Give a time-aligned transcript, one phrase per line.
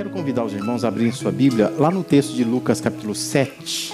[0.00, 3.92] quero convidar os irmãos a abrirem sua Bíblia lá no texto de Lucas, capítulo 7,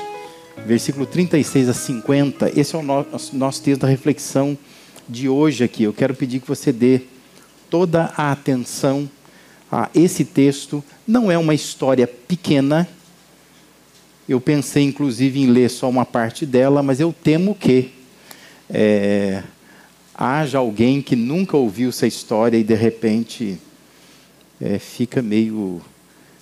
[0.65, 2.53] versículo 36 a 50.
[2.57, 4.57] Esse é o nosso, nosso texto da reflexão
[5.09, 5.83] de hoje aqui.
[5.83, 7.01] Eu quero pedir que você dê
[7.69, 9.11] toda a atenção
[9.69, 10.85] a esse texto.
[11.05, 12.89] Não é uma história pequena.
[14.29, 17.91] Eu pensei, inclusive, em ler só uma parte dela, mas eu temo que
[18.71, 19.43] é,
[20.15, 23.59] haja alguém que nunca ouviu essa história e, de repente,
[24.61, 25.83] é, fica meio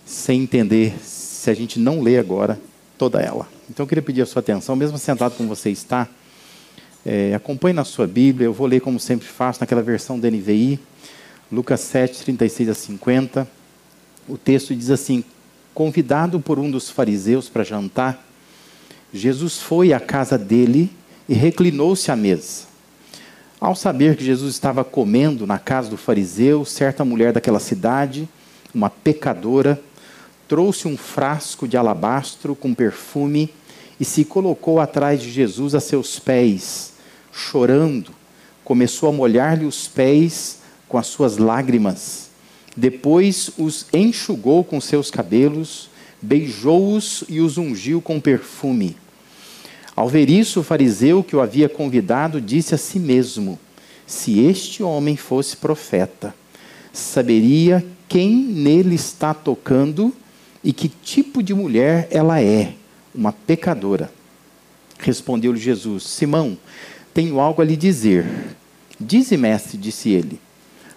[0.04, 2.60] sem entender se a gente não lê agora
[2.98, 3.48] toda ela.
[3.68, 6.08] Então eu queria pedir a sua atenção, mesmo sentado como você está,
[7.04, 10.78] é, acompanhe na sua Bíblia, eu vou ler como sempre faço, naquela versão da NVI,
[11.52, 13.48] Lucas 7, 36 a 50.
[14.26, 15.22] O texto diz assim:
[15.74, 18.24] Convidado por um dos fariseus para jantar,
[19.12, 20.90] Jesus foi à casa dele
[21.28, 22.64] e reclinou-se à mesa.
[23.60, 28.28] Ao saber que Jesus estava comendo na casa do fariseu, certa mulher daquela cidade,
[28.74, 29.80] uma pecadora,
[30.48, 33.50] trouxe um frasco de alabastro com perfume
[33.98, 36.94] e se colocou atrás de Jesus a seus pés,
[37.32, 38.12] chorando.
[38.64, 42.30] Começou a molhar-lhe os pés com as suas lágrimas.
[42.76, 45.88] Depois os enxugou com seus cabelos,
[46.20, 48.96] beijou-os e os ungiu com perfume.
[49.94, 53.58] Ao ver isso, o fariseu que o havia convidado disse a si mesmo:
[54.06, 56.34] Se este homem fosse profeta,
[56.92, 60.12] saberia quem nele está tocando
[60.64, 62.72] e que tipo de mulher ela é,
[63.14, 64.10] uma pecadora.
[64.98, 66.56] Respondeu-lhe Jesus: Simão,
[67.12, 68.26] tenho algo a lhe dizer.
[68.98, 70.40] Dize, mestre, disse ele.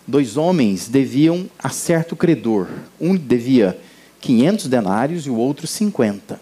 [0.08, 2.70] Dois homens deviam a certo credor.
[3.00, 3.78] Um devia
[4.22, 6.40] quinhentos denários e o outro cinquenta.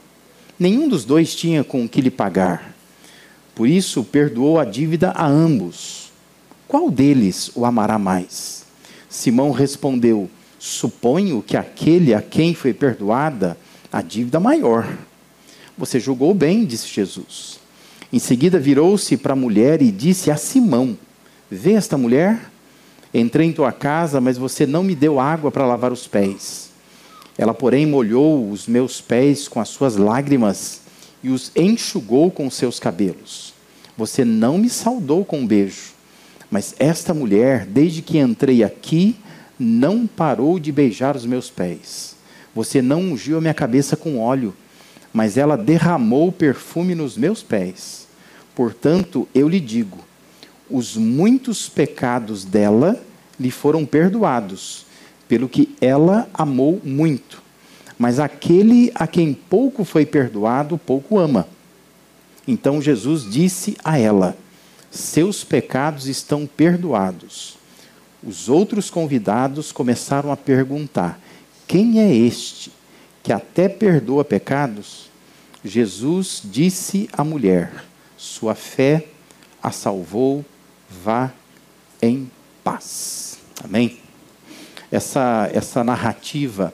[0.59, 2.75] Nenhum dos dois tinha com que lhe pagar.
[3.55, 6.11] Por isso, perdoou a dívida a ambos.
[6.67, 8.65] Qual deles o amará mais?
[9.09, 13.57] Simão respondeu: Suponho que aquele a quem foi perdoada
[13.91, 14.87] a dívida maior.
[15.77, 17.59] Você julgou bem, disse Jesus.
[18.11, 20.97] Em seguida, virou-se para a mulher e disse a Simão:
[21.49, 22.51] Vê esta mulher?
[23.13, 26.69] Entrei em tua casa, mas você não me deu água para lavar os pés.
[27.37, 30.81] Ela, porém, molhou os meus pés com as suas lágrimas
[31.23, 33.53] e os enxugou com os seus cabelos.
[33.97, 35.93] Você não me saudou com um beijo,
[36.51, 39.15] mas esta mulher, desde que entrei aqui,
[39.59, 42.15] não parou de beijar os meus pés.
[42.53, 44.53] Você não ungiu a minha cabeça com óleo,
[45.13, 48.07] mas ela derramou perfume nos meus pés.
[48.53, 49.99] Portanto, eu lhe digo:
[50.69, 53.01] os muitos pecados dela
[53.39, 54.85] lhe foram perdoados
[55.27, 57.43] pelo que ela amou muito.
[57.97, 61.47] Mas aquele a quem pouco foi perdoado, pouco ama.
[62.47, 64.37] Então Jesus disse a ela:
[64.91, 67.54] Seus pecados estão perdoados.
[68.25, 71.19] Os outros convidados começaram a perguntar:
[71.67, 72.71] Quem é este
[73.21, 75.09] que até perdoa pecados?
[75.63, 77.85] Jesus disse à mulher:
[78.17, 79.07] Sua fé
[79.61, 80.43] a salvou,
[80.89, 81.31] vá
[82.01, 82.29] em
[82.63, 83.37] paz.
[83.63, 84.05] Amém?
[84.91, 86.73] essa, essa narrativa,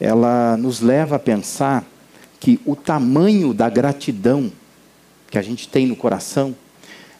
[0.00, 1.84] ela nos leva a pensar
[2.40, 4.50] que o tamanho da gratidão
[5.30, 6.54] que a gente tem no coração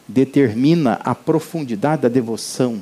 [0.07, 2.81] determina a profundidade da devoção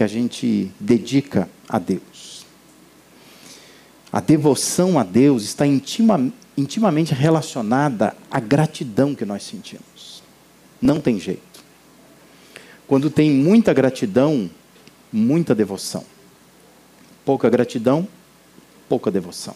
[0.00, 2.46] que a gente dedica a Deus.
[4.10, 10.22] A devoção a Deus está intima, intimamente relacionada à gratidão que nós sentimos.
[10.80, 11.62] Não tem jeito.
[12.86, 14.48] Quando tem muita gratidão,
[15.12, 16.02] muita devoção.
[17.22, 18.08] Pouca gratidão,
[18.88, 19.54] pouca devoção.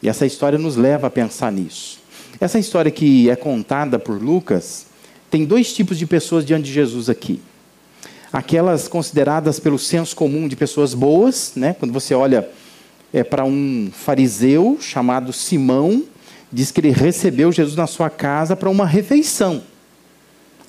[0.00, 1.98] E essa história nos leva a pensar nisso.
[2.40, 4.86] Essa história que é contada por Lucas
[5.28, 7.40] tem dois tipos de pessoas diante de Jesus aqui.
[8.32, 11.74] Aquelas consideradas pelo senso comum de pessoas boas, né?
[11.78, 12.48] quando você olha
[13.12, 16.04] é, para um fariseu chamado Simão,
[16.52, 19.62] diz que ele recebeu Jesus na sua casa para uma refeição.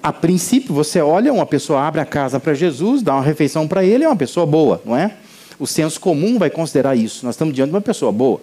[0.02, 3.84] A princípio, você olha, uma pessoa abre a casa para Jesus, dá uma refeição para
[3.84, 5.16] ele, é uma pessoa boa, não é?
[5.60, 7.24] O senso comum vai considerar isso.
[7.24, 8.42] Nós estamos diante de uma pessoa boa.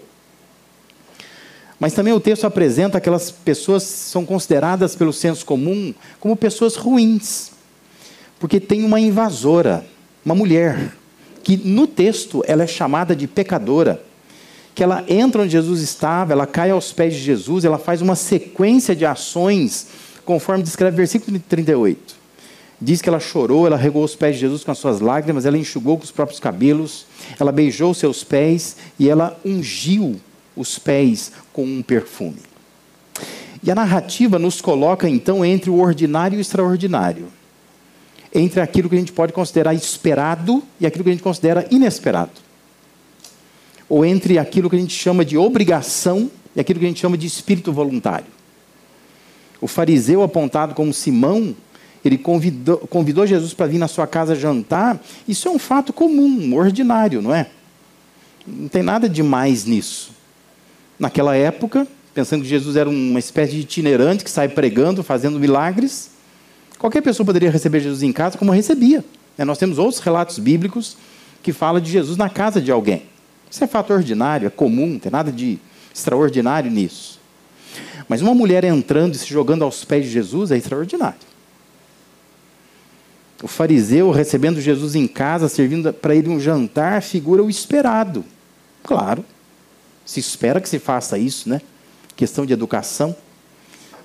[1.81, 6.77] Mas também o texto apresenta aquelas pessoas que são consideradas pelo senso comum como pessoas
[6.77, 7.58] ruins.
[8.39, 9.85] Porque tem uma invasora,
[10.25, 10.93] uma mulher,
[11.43, 14.03] que no texto ela é chamada de pecadora.
[14.75, 18.15] Que ela entra onde Jesus estava, ela cai aos pés de Jesus, ela faz uma
[18.15, 19.89] sequência de ações,
[20.25, 22.17] conforme descreve o versículo 38.
[22.81, 25.59] Diz que ela chorou, ela regou os pés de Jesus com as suas lágrimas, ela
[25.59, 27.07] enxugou com os próprios cabelos,
[27.41, 30.21] ela beijou seus pés e ela ungiu
[30.55, 32.39] os pés com um perfume.
[33.63, 37.38] E a narrativa nos coloca então entre o ordinário e o extraordinário.
[38.35, 42.33] Entre aquilo que a gente pode considerar esperado e aquilo que a gente considera inesperado.
[43.89, 47.17] ou entre aquilo que a gente chama de obrigação e aquilo que a gente chama
[47.17, 48.27] de espírito voluntário.
[49.61, 51.57] O fariseu apontado como Simão,
[52.05, 55.01] ele convidou, convidou Jesus para vir na sua casa jantar.
[55.27, 57.49] Isso é um fato comum, ordinário, não é?
[58.47, 60.13] Não tem nada de mais nisso.
[60.99, 66.11] Naquela época, pensando que Jesus era uma espécie de itinerante que sai pregando, fazendo milagres,
[66.79, 69.05] qualquer pessoa poderia receber Jesus em casa como recebia.
[69.37, 70.97] Né, nós temos outros relatos bíblicos
[71.43, 73.05] que falam de Jesus na casa de alguém.
[73.51, 75.59] Isso é fato ordinário, é comum, não tem nada de
[75.95, 77.19] extraordinário nisso.
[78.09, 81.29] Mas uma mulher entrando e se jogando aos pés de Jesus é extraordinário.
[83.43, 88.25] O fariseu recebendo Jesus em casa, servindo para ele um jantar, figura o esperado.
[88.83, 89.25] Claro,
[90.05, 91.61] se espera que se faça isso, né?
[92.17, 93.15] Questão de educação.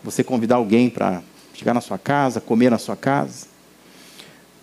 [0.04, 1.24] Você convidar alguém para
[1.64, 3.48] chegar na sua casa, comer na sua casa.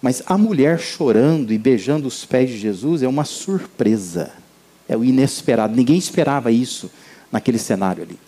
[0.02, 4.32] Mas a mulher chorando e beijando os pés de Jesus é uma surpresa.
[4.86, 5.74] É o inesperado.
[5.74, 6.90] Ninguém esperava isso
[7.32, 8.18] naquele cenário ali.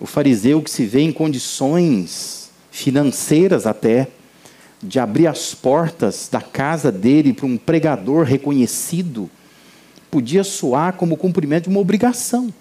[0.00, 4.08] O fariseu que se vê em condições financeiras até
[4.82, 9.30] de abrir as portas da casa dele para um pregador reconhecido,
[10.10, 12.52] podia soar como cumprimento de uma obrigação.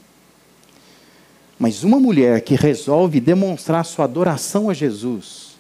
[1.62, 5.52] Mas uma mulher que resolve demonstrar sua adoração a Jesus,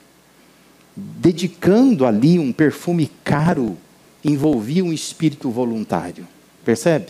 [0.95, 3.77] dedicando ali um perfume caro,
[4.25, 6.27] envolvia um espírito voluntário.
[6.65, 7.09] Percebe?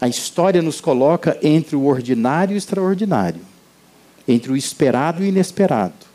[0.00, 3.42] A história nos coloca entre o ordinário e o extraordinário,
[4.26, 6.08] entre o esperado e o inesperado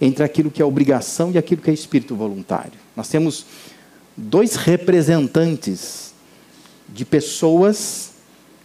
[0.00, 2.72] entre aquilo que é obrigação e aquilo que é espírito voluntário.
[2.96, 3.46] Nós temos
[4.16, 6.12] dois representantes
[6.88, 8.13] de pessoas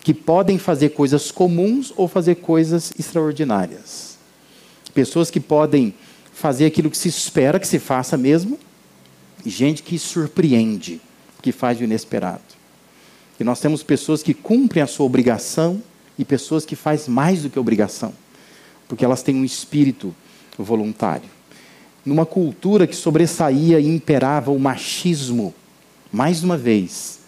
[0.01, 4.17] que podem fazer coisas comuns ou fazer coisas extraordinárias.
[4.93, 5.93] Pessoas que podem
[6.33, 8.57] fazer aquilo que se espera que se faça mesmo,
[9.45, 11.01] e gente que surpreende,
[11.41, 12.41] que faz o inesperado.
[13.39, 15.81] E nós temos pessoas que cumprem a sua obrigação
[16.17, 18.13] e pessoas que fazem mais do que obrigação,
[18.87, 20.13] porque elas têm um espírito
[20.57, 21.29] voluntário.
[22.05, 25.53] Numa cultura que sobressaía e imperava o machismo,
[26.11, 27.18] mais uma vez,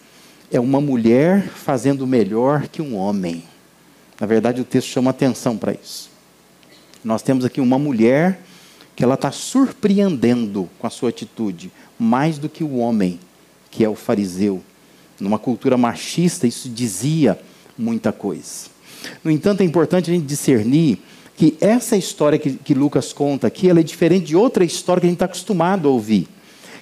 [0.52, 3.44] é uma mulher fazendo melhor que um homem.
[4.20, 6.10] Na verdade, o texto chama atenção para isso.
[7.04, 8.42] Nós temos aqui uma mulher
[8.96, 13.20] que ela está surpreendendo com a sua atitude, mais do que o homem,
[13.72, 14.62] que é o fariseu.
[15.20, 17.40] Numa cultura machista, isso dizia
[17.78, 18.70] muita coisa.
[19.24, 21.00] No entanto, é importante a gente discernir
[21.36, 25.08] que essa história que, que Lucas conta aqui, ela é diferente de outra história que
[25.08, 26.28] a gente está acostumado a ouvir,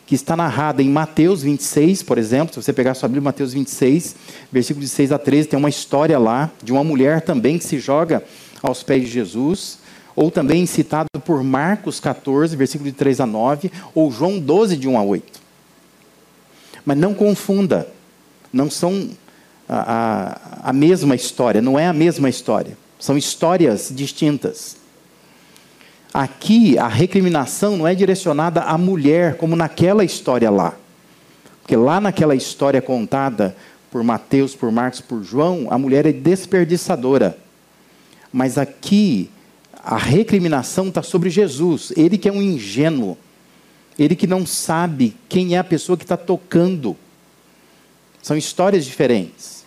[0.10, 4.16] que está narrada em Mateus 26, por exemplo, se você pegar sua Bíblia, Mateus 26,
[4.52, 7.78] versículo de 6 a 13, tem uma história lá de uma mulher também que se
[7.78, 8.24] joga
[8.60, 9.78] aos pés de Jesus,
[10.16, 14.88] ou também citado por Marcos 14, versículo de 3 a 9, ou João 12, de
[14.88, 15.40] 1 a 8.
[16.84, 17.88] Mas não confunda,
[18.52, 19.12] não são
[19.70, 22.76] a, a, a mesma história, não é a mesma história.
[23.00, 24.76] São histórias distintas.
[26.14, 30.74] Aqui, a recriminação não é direcionada à mulher, como naquela história lá.
[31.62, 33.56] Porque lá naquela história contada
[33.92, 37.38] por Mateus, por Marcos, por João, a mulher é desperdiçadora.
[38.32, 39.30] Mas aqui,
[39.84, 43.18] a recriminação está sobre Jesus, ele que é um ingênuo,
[43.98, 46.96] ele que não sabe quem é a pessoa que está tocando.
[48.22, 49.60] São histórias diferentes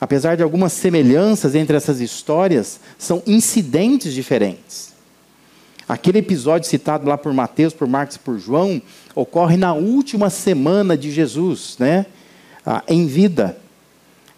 [0.00, 4.92] apesar de algumas semelhanças entre essas histórias, são incidentes diferentes.
[5.88, 8.82] Aquele episódio citado lá por Mateus, por Marcos e por João,
[9.14, 12.04] ocorre na última semana de Jesus, né?
[12.64, 13.56] Ah, em vida.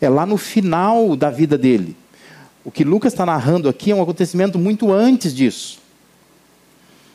[0.01, 1.97] É lá no final da vida dele.
[2.65, 5.81] O que Lucas está narrando aqui é um acontecimento muito antes disso.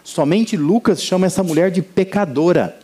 [0.04, 2.78] Somente Lucas chama essa mulher de pecadora.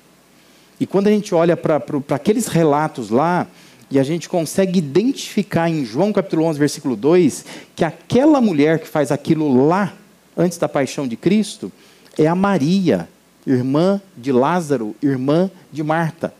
[0.79, 3.45] E quando a gente olha para aqueles relatos lá,
[3.91, 8.87] e a gente consegue identificar em João capítulo 11, versículo 2, que aquela mulher que
[8.87, 9.93] faz aquilo lá,
[10.41, 11.71] antes da paixão de Cristo,
[12.17, 13.07] é a Maria,
[13.45, 16.33] irmã de Lázaro, irmã de Marta.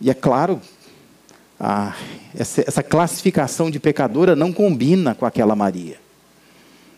[0.00, 0.60] E é claro,
[1.58, 1.94] a,
[2.36, 5.98] essa, essa classificação de pecadora não combina com aquela Maria.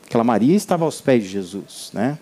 [0.06, 2.18] Aquela Maria estava aos pés de Jesus, né?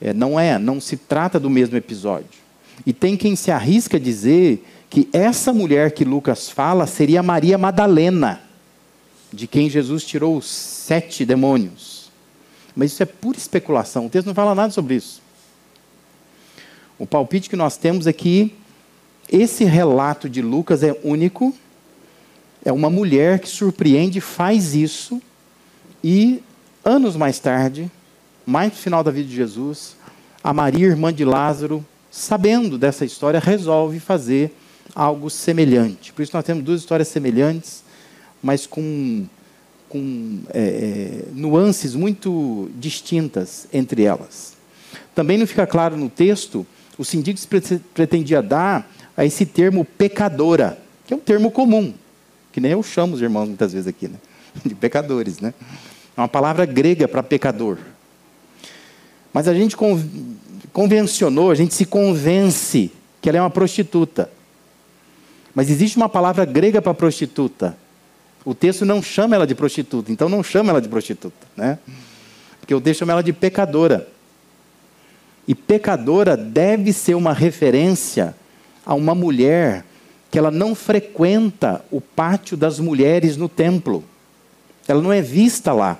[0.00, 2.40] É, não é, não se trata do mesmo episódio.
[2.86, 7.58] E tem quem se arrisca a dizer que essa mulher que Lucas fala seria Maria
[7.58, 8.40] Madalena,
[9.32, 11.97] de quem Jesus tirou os sete demônios.
[12.78, 15.20] Mas isso é pura especulação, o texto não fala nada sobre isso.
[16.96, 18.54] O palpite que nós temos é que
[19.28, 21.52] esse relato de Lucas é único,
[22.64, 25.20] é uma mulher que surpreende, faz isso,
[26.04, 26.40] e
[26.84, 27.90] anos mais tarde,
[28.46, 29.96] mais no final da vida de Jesus,
[30.42, 34.54] a Maria, irmã de Lázaro, sabendo dessa história, resolve fazer
[34.94, 36.12] algo semelhante.
[36.12, 37.82] Por isso nós temos duas histórias semelhantes,
[38.40, 39.26] mas com,
[39.88, 44.54] com é, é nuances muito distintas entre elas.
[45.14, 46.66] Também não fica claro no texto
[46.98, 47.18] o se
[47.94, 51.94] pretendia dar a esse termo pecadora, que é um termo comum,
[52.52, 54.16] que nem eu chamo os irmãos muitas vezes aqui, né?
[54.66, 55.38] de pecadores.
[55.38, 55.54] Né?
[56.16, 57.78] É uma palavra grega para pecador.
[59.32, 59.76] Mas a gente
[60.72, 62.90] convencionou, a gente se convence
[63.20, 64.30] que ela é uma prostituta.
[65.54, 67.76] Mas existe uma palavra grega para prostituta.
[68.44, 71.78] O texto não chama ela de prostituta, então não chama ela de prostituta, né?
[72.60, 74.08] Porque o texto chama ela de pecadora.
[75.46, 78.34] E pecadora deve ser uma referência
[78.84, 79.84] a uma mulher
[80.30, 84.04] que ela não frequenta o pátio das mulheres no templo.
[84.86, 85.98] Ela não é vista lá.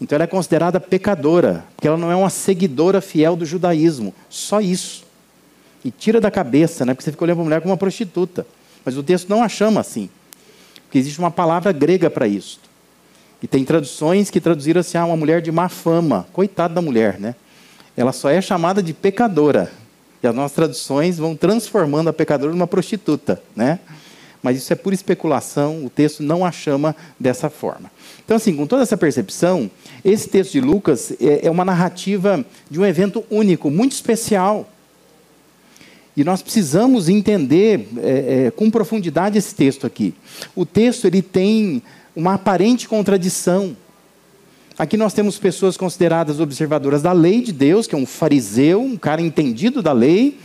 [0.00, 4.14] Então ela é considerada pecadora, porque ela não é uma seguidora fiel do judaísmo.
[4.28, 5.04] Só isso.
[5.84, 6.94] E tira da cabeça, né?
[6.94, 8.46] Porque você fica olhando para a mulher como uma prostituta.
[8.84, 10.08] Mas o texto não a chama assim.
[10.90, 12.60] Porque existe uma palavra grega para isso.
[13.40, 16.26] E tem traduções que traduziram assim, ah, uma mulher de má fama.
[16.32, 17.34] Coitada da mulher, né?
[17.96, 19.70] ela só é chamada de pecadora.
[20.22, 23.78] E as nossas traduções vão transformando a pecadora numa prostituta, né?
[24.42, 27.90] Mas isso é pura especulação, o texto não a chama dessa forma.
[28.24, 29.70] Então, assim, com toda essa percepção,
[30.02, 34.69] esse texto de Lucas é, é uma narrativa de um evento único, muito especial.
[36.20, 40.12] E nós precisamos entender é, é, com profundidade esse texto aqui.
[40.54, 41.82] O texto ele tem
[42.14, 43.74] uma aparente contradição.
[44.78, 48.98] Aqui nós temos pessoas consideradas observadoras da lei de Deus, que é um fariseu, um
[48.98, 50.36] cara entendido da lei,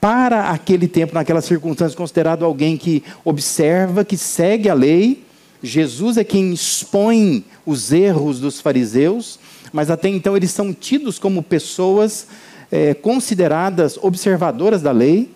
[0.00, 5.22] para aquele tempo, naquelas circunstâncias, considerado alguém que observa, que segue a lei.
[5.62, 9.38] Jesus é quem expõe os erros dos fariseus,
[9.74, 12.28] mas até então eles são tidos como pessoas
[12.72, 15.30] é, consideradas observadoras da lei,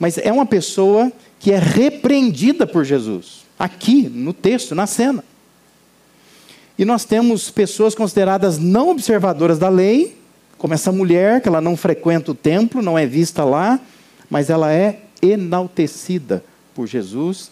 [0.00, 5.24] mas é uma pessoa que é repreendida por Jesus, aqui no texto, na cena.
[6.76, 10.18] E nós temos pessoas consideradas não observadoras da lei,
[10.58, 13.78] como essa mulher, que ela não frequenta o templo, não é vista lá,
[14.28, 16.42] mas ela é enaltecida
[16.74, 17.50] por Jesus.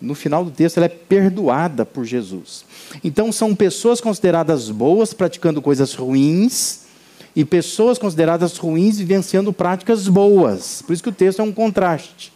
[0.00, 2.64] No final do texto, ela é perdoada por Jesus.
[3.02, 6.87] Então, são pessoas consideradas boas praticando coisas ruins,
[7.34, 10.82] e pessoas consideradas ruins vivenciando práticas boas.
[10.82, 12.32] Por isso que o texto é um contraste.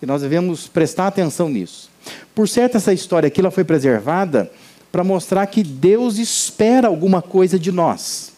[0.00, 1.90] E nós devemos prestar atenção nisso.
[2.34, 4.50] Por certo, essa história aqui ela foi preservada
[4.92, 8.32] para mostrar que Deus espera alguma coisa de nós.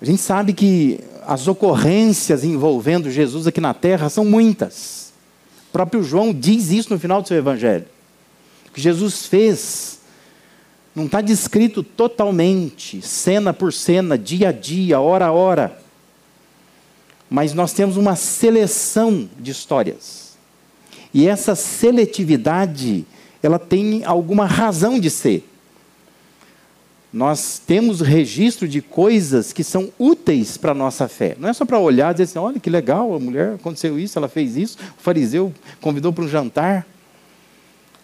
[0.00, 5.12] A gente sabe que as ocorrências envolvendo Jesus aqui na terra são muitas.
[5.68, 7.86] O próprio João diz isso no final do seu evangelho.
[8.68, 10.00] O que Jesus fez
[10.94, 15.80] não está descrito totalmente, cena por cena, dia a dia, hora a hora.
[17.30, 20.36] Mas nós temos uma seleção de histórias.
[21.14, 23.06] E essa seletividade
[23.42, 25.48] ela tem alguma razão de ser.
[27.12, 31.36] Nós temos registro de coisas que são úteis para a nossa fé.
[31.38, 34.18] Não é só para olhar e dizer assim: olha que legal, a mulher aconteceu isso,
[34.18, 36.86] ela fez isso, o fariseu convidou para um jantar.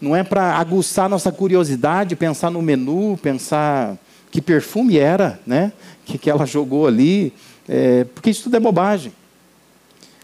[0.00, 3.96] Não é para aguçar nossa curiosidade, pensar no menu, pensar
[4.30, 5.72] que perfume era, né?
[6.04, 7.32] que, que ela jogou ali,
[7.68, 9.12] é, porque isso tudo é bobagem.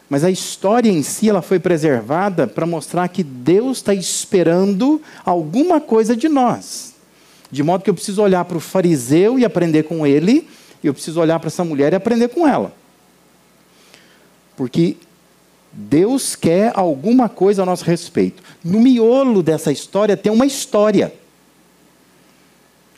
[0.09, 5.81] Mas a história em si ela foi preservada para mostrar que Deus está esperando alguma
[5.81, 6.95] coisa de nós.
[7.51, 10.49] De modo que eu preciso olhar para o fariseu e aprender com ele,
[10.83, 12.73] e eu preciso olhar para essa mulher e aprender com ela.
[14.57, 14.97] Porque
[15.77, 18.43] Deus quer alguma coisa a nosso respeito.
[18.63, 21.13] No miolo dessa história tem uma história.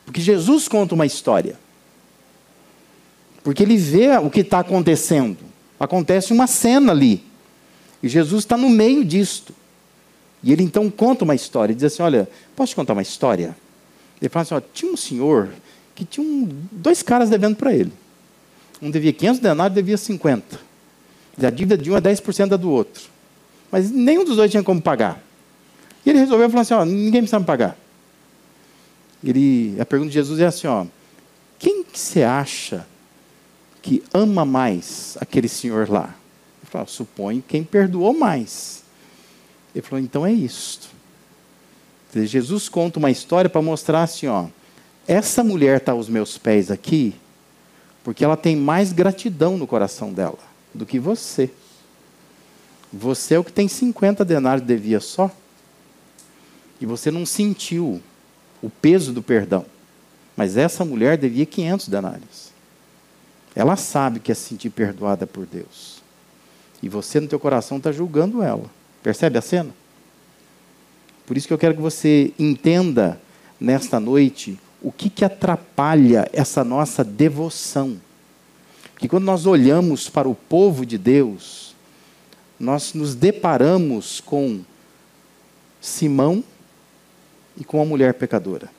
[0.05, 1.59] Porque Jesus conta uma história.
[3.43, 5.39] Porque ele vê o que está acontecendo.
[5.81, 7.25] Acontece uma cena ali.
[8.03, 9.55] E Jesus está no meio disto.
[10.43, 11.75] E ele então conta uma história.
[11.75, 13.57] Diz assim: Olha, posso te contar uma história?
[14.21, 15.51] Ele fala assim: ó, Tinha um senhor
[15.95, 17.93] que tinha um, dois caras devendo para ele.
[18.83, 20.61] Um devia 500 denários, devia 50.
[21.43, 23.05] A dívida de um é 10% da do outro.
[23.71, 25.23] Mas nenhum dos dois tinha como pagar.
[26.05, 27.77] E ele resolveu falar assim: ó, ninguém precisa me pagar.
[29.23, 30.87] Ele, a pergunta de Jesus é assim: ó,
[31.59, 32.87] quem que você acha
[33.83, 36.15] que ama mais aquele senhor lá?
[36.63, 38.83] Ele falou, suponho quem perdoou mais.
[39.75, 40.89] Ele falou, então é isto.
[42.15, 44.47] Jesus conta uma história para mostrar assim, ó,
[45.07, 47.15] essa mulher está aos meus pés aqui,
[48.03, 51.51] porque ela tem mais gratidão no coração dela do que você.
[52.93, 55.31] Você é o que tem 50 denários devia só.
[56.81, 58.01] E você não sentiu
[58.63, 59.67] o peso do perdão.
[60.37, 62.53] Mas essa mulher devia 500 denários.
[63.55, 66.03] Ela sabe que é se sentir perdoada por Deus.
[66.83, 68.71] E você no teu coração está julgando ela.
[69.03, 69.71] Percebe a cena?
[71.25, 73.21] Por isso que eu quero que você entenda
[73.59, 77.97] nesta noite o que, que atrapalha essa nossa devoção.
[78.99, 81.75] Que quando nós olhamos para o povo de Deus,
[82.59, 84.63] nós nos deparamos com
[85.81, 86.43] Simão
[87.57, 88.71] e com a mulher pecadora.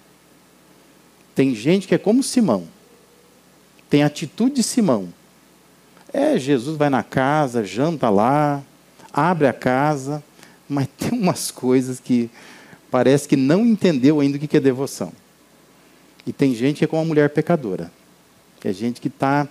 [1.36, 2.68] Tem gente que é como Simão,
[3.90, 5.14] tem atitude de Simão.
[6.12, 8.64] É, Jesus vai na casa, janta lá,
[9.14, 10.24] abre a casa,
[10.68, 12.30] mas tem umas coisas que
[12.90, 15.12] parece que não entendeu ainda o que é devoção.
[16.26, 17.92] E tem gente que é como a mulher pecadora,
[18.60, 19.48] que é gente que está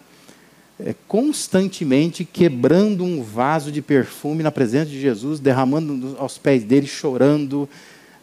[0.79, 6.87] é, constantemente quebrando um vaso de perfume na presença de Jesus, derramando aos pés dele,
[6.87, 7.69] chorando,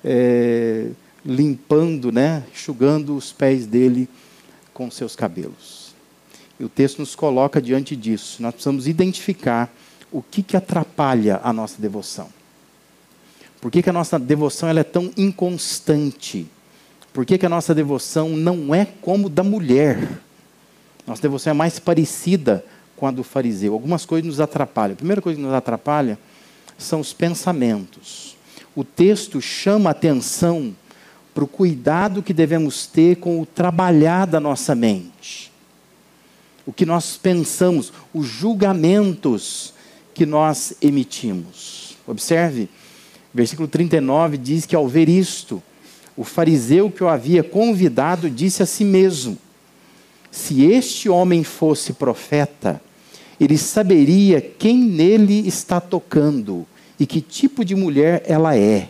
[0.03, 0.87] é,
[1.25, 4.07] limpando, né, enxugando os pés dele
[4.73, 5.93] com seus cabelos.
[6.59, 8.41] E o texto nos coloca diante disso.
[8.41, 9.73] Nós precisamos identificar
[10.11, 12.29] o que, que atrapalha a nossa devoção.
[13.59, 16.45] Por que, que a nossa devoção ela é tão inconstante?
[17.11, 20.19] Por que, que a nossa devoção não é como da mulher?
[21.05, 22.63] Nossa devoção é mais parecida
[22.95, 23.73] com a do fariseu.
[23.73, 24.93] Algumas coisas nos atrapalham.
[24.93, 26.17] A primeira coisa que nos atrapalha
[26.77, 28.37] são os pensamentos.
[28.75, 30.75] O texto chama atenção
[31.33, 35.51] para o cuidado que devemos ter com o trabalhar da nossa mente.
[36.65, 39.73] O que nós pensamos, os julgamentos
[40.13, 41.97] que nós emitimos.
[42.07, 42.69] Observe,
[43.33, 45.61] versículo 39 diz que ao ver isto,
[46.15, 49.37] o fariseu que o havia convidado disse a si mesmo:
[50.33, 52.81] Se este homem fosse profeta,
[53.39, 56.65] ele saberia quem nele está tocando
[56.99, 58.89] e que tipo de mulher ela é,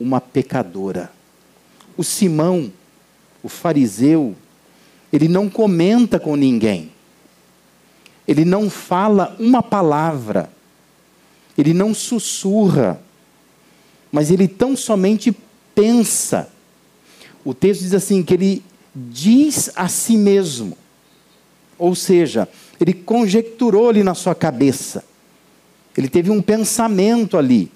[0.00, 1.12] uma pecadora.
[1.96, 2.72] O Simão,
[3.44, 4.34] o fariseu,
[5.12, 6.90] ele não comenta com ninguém.
[8.26, 10.50] Ele não fala uma palavra.
[11.56, 13.00] Ele não sussurra.
[14.10, 15.32] Mas ele tão somente
[15.76, 16.50] pensa.
[17.44, 20.76] O texto diz assim: que ele diz a si mesmo.
[21.78, 22.48] Ou seja,
[22.80, 25.04] ele conjecturou ali na sua cabeça.
[25.96, 27.70] Ele teve um pensamento ali.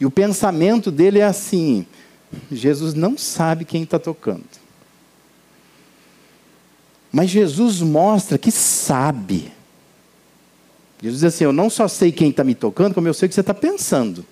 [0.00, 1.86] E o pensamento dele é assim:
[2.50, 4.44] Jesus não sabe quem está tocando.
[7.10, 9.52] Mas Jesus mostra que sabe.
[11.02, 13.28] Jesus diz assim: Eu não só sei quem está me tocando, como eu sei o
[13.28, 14.24] que você está pensando.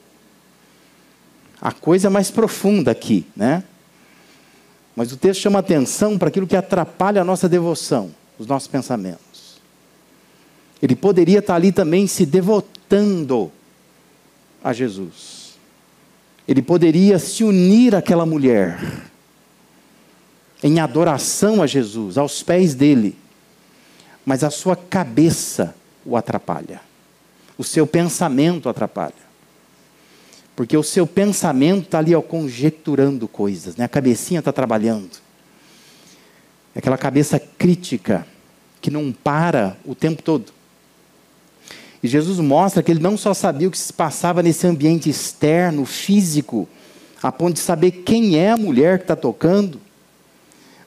[1.60, 3.64] A coisa é mais profunda aqui, né?
[4.96, 9.60] Mas o texto chama atenção para aquilo que atrapalha a nossa devoção, os nossos pensamentos.
[10.82, 13.52] Ele poderia estar ali também se devotando
[14.64, 15.54] a Jesus.
[16.48, 18.78] Ele poderia se unir àquela mulher
[20.62, 23.16] em adoração a Jesus, aos pés dele.
[24.24, 26.80] Mas a sua cabeça o atrapalha.
[27.58, 29.25] O seu pensamento atrapalha.
[30.56, 33.84] Porque o seu pensamento está ali ó, conjecturando coisas, né?
[33.84, 35.10] a cabecinha está trabalhando.
[36.74, 38.26] É aquela cabeça crítica
[38.80, 40.56] que não para o tempo todo.
[42.02, 45.84] E Jesus mostra que ele não só sabia o que se passava nesse ambiente externo,
[45.84, 46.68] físico,
[47.22, 49.80] a ponto de saber quem é a mulher que está tocando,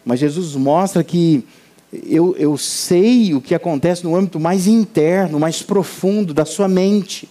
[0.06, 1.44] mas Jesus mostra que
[1.92, 7.28] eu, eu sei o que acontece no âmbito mais interno, mais profundo da sua mente.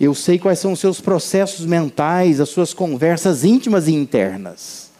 [0.00, 4.90] Eu sei quais são os seus processos mentais, as suas conversas íntimas e internas.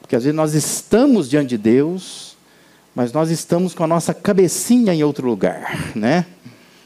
[0.00, 2.36] Porque às vezes nós estamos diante de Deus,
[2.94, 6.24] mas nós estamos com a nossa cabecinha em outro lugar, né?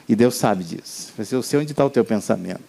[0.08, 1.12] E Deus sabe disso.
[1.30, 2.60] Eu sei onde está o teu pensamento.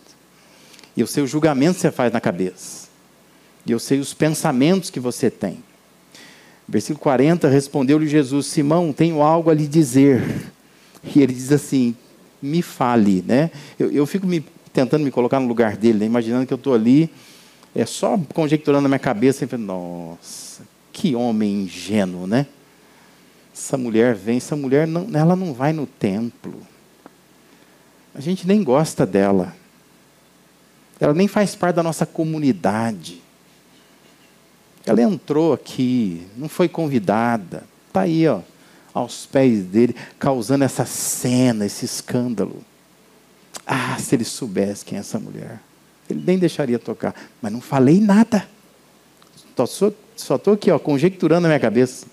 [0.95, 2.87] E eu sei o julgamento que você faz na cabeça.
[3.65, 5.63] E eu sei os pensamentos que você tem.
[6.67, 10.23] Versículo 40, respondeu-lhe Jesus: Simão, tenho algo a lhe dizer.
[11.03, 11.95] E ele diz assim:
[12.43, 13.23] Me fale.
[13.25, 13.49] Né?
[13.79, 16.05] Eu, eu fico me, tentando me colocar no lugar dele, né?
[16.05, 17.09] imaginando que eu estou ali,
[17.73, 22.45] é só conjecturando na minha cabeça, e nossa, que homem ingênuo, né?
[23.53, 26.55] Essa mulher vem, essa mulher não, ela não vai no templo.
[28.13, 29.55] A gente nem gosta dela.
[30.99, 33.21] Ela nem faz parte da nossa comunidade.
[34.85, 38.41] Ela entrou aqui, não foi convidada, está aí, ó,
[38.93, 42.63] aos pés dele, causando essa cena, esse escândalo.
[43.65, 45.59] Ah, se ele soubesse quem é essa mulher,
[46.09, 47.15] ele nem deixaria tocar.
[47.41, 48.47] Mas não falei nada.
[49.55, 52.05] Só estou aqui, ó, conjecturando na minha cabeça.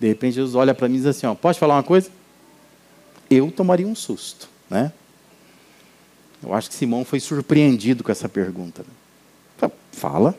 [0.00, 2.10] De repente Jesus olha para mim e diz assim: ó, pode falar uma coisa?
[3.30, 4.92] Eu tomaria um susto, né?
[6.42, 8.84] Eu acho que Simão foi surpreendido com essa pergunta.
[9.92, 10.36] Fala.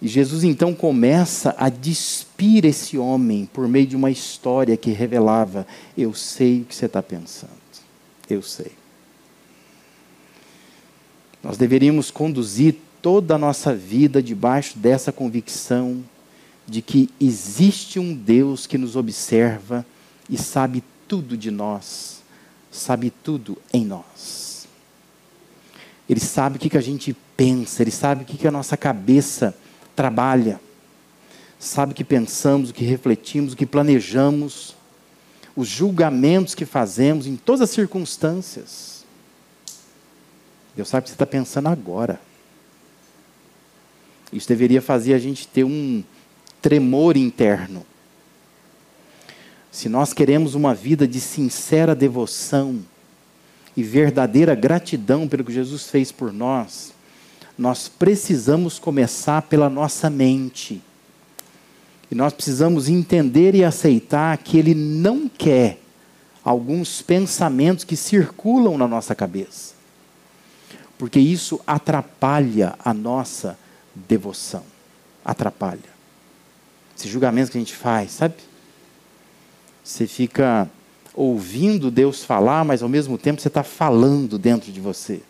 [0.00, 5.66] E Jesus então começa a despir esse homem por meio de uma história que revelava:
[5.96, 7.50] Eu sei o que você está pensando.
[8.28, 8.72] Eu sei.
[11.42, 16.04] Nós deveríamos conduzir toda a nossa vida debaixo dessa convicção
[16.66, 19.86] de que existe um Deus que nos observa
[20.28, 22.20] e sabe tudo de nós,
[22.70, 24.66] sabe tudo em nós.
[26.08, 29.56] Ele sabe o que, a gente pensa, ele sabe o que, que a nossa cabeça
[29.96, 30.60] trabalha,
[31.58, 34.76] sabe o que pensamos, o que refletimos, o que planejamos,
[35.56, 39.04] os julgamentos que fazemos em todas as circunstâncias.
[40.76, 42.20] Deus sabe o que você está pensando agora.
[44.30, 46.04] Isso deveria fazer a gente ter um
[46.60, 47.86] tremor interno.
[49.72, 52.80] Se nós queremos uma vida de sincera devoção
[53.76, 56.92] e verdadeira gratidão pelo que Jesus fez por nós,
[57.58, 60.82] nós precisamos começar pela nossa mente.
[62.10, 65.80] E nós precisamos entender e aceitar que Ele não quer
[66.44, 69.74] alguns pensamentos que circulam na nossa cabeça,
[70.96, 73.58] porque isso atrapalha a nossa
[73.92, 74.62] devoção.
[75.24, 75.96] Atrapalha.
[76.96, 78.36] Esse julgamento que a gente faz, sabe?
[79.82, 80.70] Você fica
[81.12, 85.22] ouvindo Deus falar, mas ao mesmo tempo você está falando dentro de você.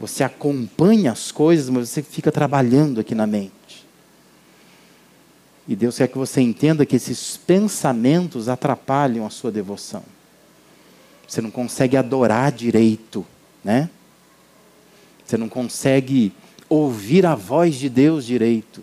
[0.00, 3.86] Você acompanha as coisas, mas você fica trabalhando aqui na mente.
[5.68, 10.02] E Deus quer que você entenda que esses pensamentos atrapalham a sua devoção.
[11.28, 13.26] Você não consegue adorar direito,
[13.62, 13.90] né?
[15.24, 16.32] Você não consegue
[16.66, 18.82] ouvir a voz de Deus direito,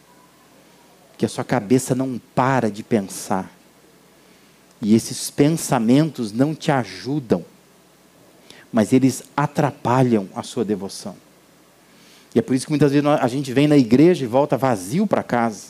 [1.18, 3.52] que a sua cabeça não para de pensar.
[4.80, 7.44] E esses pensamentos não te ajudam,
[8.78, 11.16] mas eles atrapalham a sua devoção.
[12.36, 15.08] E é por isso que muitas vezes a gente vem na igreja e volta vazio
[15.08, 15.70] para casa.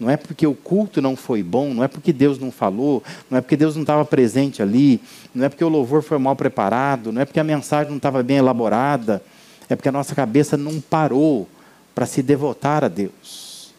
[0.00, 3.38] Não é porque o culto não foi bom, não é porque Deus não falou, não
[3.38, 5.00] é porque Deus não estava presente ali,
[5.32, 8.20] não é porque o louvor foi mal preparado, não é porque a mensagem não estava
[8.20, 9.22] bem elaborada,
[9.68, 11.48] é porque a nossa cabeça não parou
[11.94, 13.72] para se devotar a Deus.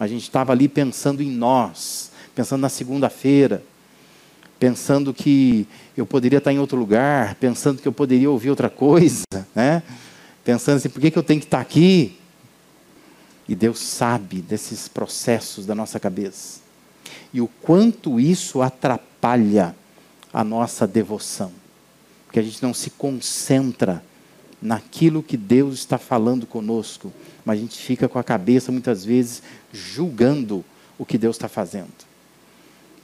[0.00, 3.62] A gente estava ali pensando em nós, pensando na segunda-feira,
[4.58, 5.66] pensando que
[5.96, 9.82] eu poderia estar em outro lugar, pensando que eu poderia ouvir outra coisa, né?
[10.44, 12.18] pensando assim, por que, que eu tenho que estar aqui?
[13.48, 16.60] E Deus sabe desses processos da nossa cabeça.
[17.32, 19.74] E o quanto isso atrapalha
[20.32, 21.52] a nossa devoção.
[22.26, 24.02] Porque a gente não se concentra
[24.60, 27.12] naquilo que Deus está falando conosco,
[27.44, 29.42] mas a gente fica com a cabeça muitas vezes
[29.72, 30.64] julgando
[30.98, 32.07] o que Deus está fazendo.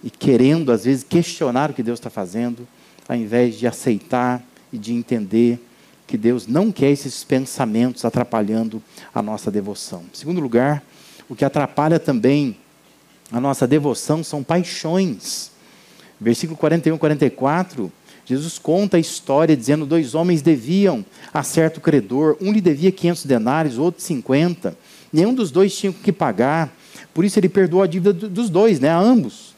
[0.05, 2.69] E querendo, às vezes, questionar o que Deus está fazendo,
[3.09, 4.41] ao invés de aceitar
[4.71, 5.59] e de entender
[6.07, 8.83] que Deus não quer esses pensamentos atrapalhando
[9.15, 10.05] a nossa devoção.
[10.13, 10.85] Em segundo lugar,
[11.29, 12.57] o que atrapalha também
[13.33, 15.51] a nossa devoção são paixões.
[16.21, 17.91] Versículo 41, 44
[18.27, 23.27] Jesus conta a história dizendo: dois homens deviam a certo credor, um lhe devia 500
[23.27, 24.77] denários, outro 50.
[25.13, 26.75] Nenhum dos dois tinha que pagar,
[27.13, 29.54] por isso ele perdoou a dívida dos dois, né, a ambos.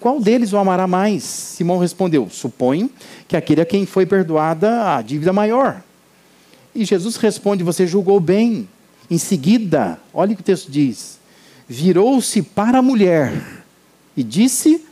[0.00, 1.22] Qual deles o amará mais?
[1.22, 2.90] Simão respondeu: Suponho
[3.28, 5.82] que aquele a quem foi perdoada a dívida maior.
[6.74, 8.68] E Jesus responde: Você julgou bem.
[9.10, 11.18] Em seguida, olha o que o texto diz:
[11.68, 13.62] virou-se para a mulher
[14.16, 14.84] e disse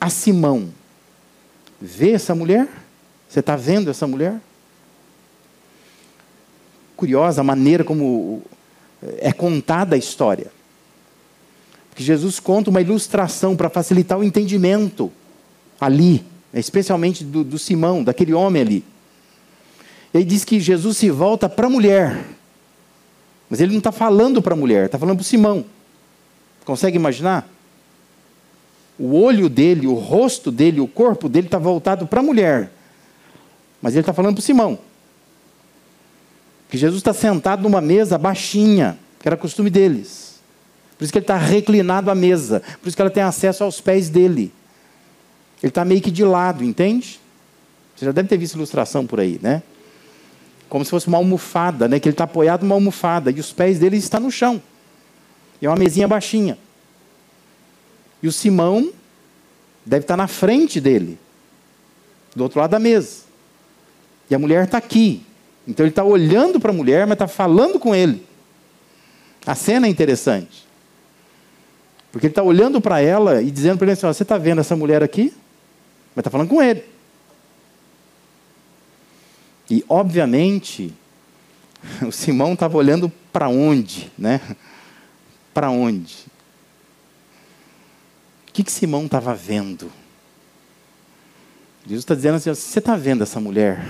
[0.00, 0.68] a Simão:
[1.80, 2.68] Vê essa mulher?
[3.28, 4.40] Você está vendo essa mulher?
[6.96, 8.42] Curiosa a maneira como
[9.18, 10.50] é contada a história.
[11.94, 15.12] Porque Jesus conta uma ilustração para facilitar o entendimento
[15.80, 18.84] ali, especialmente do, do Simão, daquele homem ali.
[20.12, 22.24] E aí diz que Jesus se volta para a mulher.
[23.48, 25.64] Mas ele não está falando para a mulher, está falando para o Simão.
[26.64, 27.48] Consegue imaginar?
[28.98, 32.72] O olho dele, o rosto dele, o corpo dele está voltado para a mulher.
[33.80, 34.80] Mas ele está falando para Simão.
[36.68, 40.33] Que Jesus está sentado numa mesa baixinha, que era costume deles.
[40.96, 42.60] Por isso que ele está reclinado à mesa.
[42.80, 44.52] Por isso que ela tem acesso aos pés dele.
[45.62, 47.20] Ele está meio que de lado, entende?
[47.96, 49.62] Você já deve ter visto ilustração por aí, né?
[50.68, 51.98] Como se fosse uma almofada, né?
[51.98, 54.62] Que ele está apoiado numa almofada e os pés dele estão no chão.
[55.60, 56.58] E é uma mesinha baixinha.
[58.22, 58.92] E o Simão
[59.84, 61.18] deve estar na frente dele,
[62.34, 63.24] do outro lado da mesa.
[64.28, 65.22] E a mulher está aqui.
[65.66, 68.26] Então ele está olhando para a mulher, mas está falando com ele.
[69.46, 70.66] A cena é interessante.
[72.14, 74.76] Porque ele está olhando para ela e dizendo para ele assim: Você está vendo essa
[74.76, 75.34] mulher aqui?
[76.14, 76.84] Mas está falando com ele.
[79.68, 80.94] E, obviamente,
[82.06, 84.40] O Simão estava olhando para onde, né?
[85.52, 86.26] Para onde?
[88.48, 89.90] O que, que Simão estava vendo?
[91.84, 93.80] Jesus está dizendo assim: você está vendo essa mulher?